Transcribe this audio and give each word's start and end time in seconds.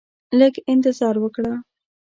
لږ 0.39 0.53
انتظار 0.71 1.15
وکړه 1.23 1.53